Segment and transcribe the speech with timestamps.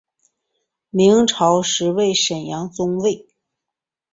[0.89, 3.27] 明朝时为沈阳中卫。